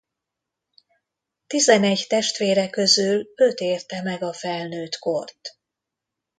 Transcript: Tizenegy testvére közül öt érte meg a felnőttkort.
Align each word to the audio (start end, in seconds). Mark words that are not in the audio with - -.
Tizenegy 1.47 2.05
testvére 2.07 2.69
közül 2.69 3.27
öt 3.35 3.59
érte 3.59 4.01
meg 4.01 4.23
a 4.23 4.33
felnőttkort. 4.33 5.39